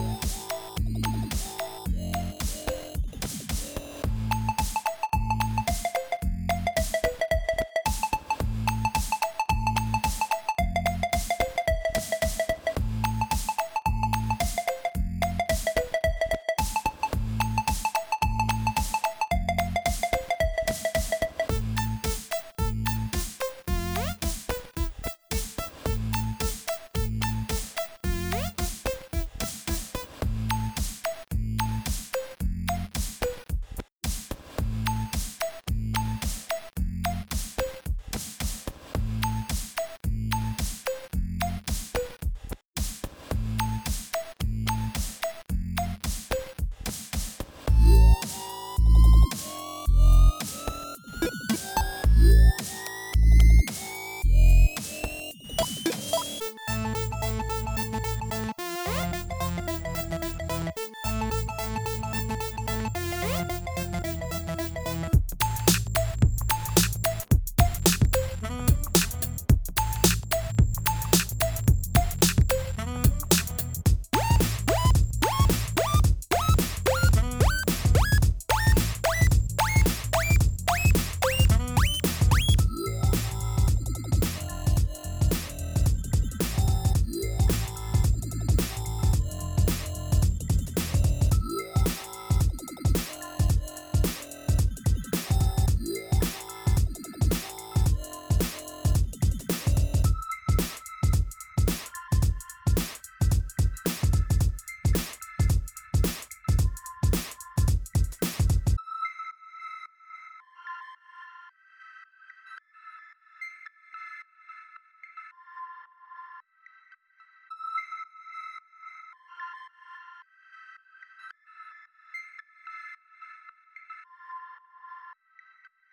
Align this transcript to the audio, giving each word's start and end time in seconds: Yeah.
Yeah. 0.00 0.39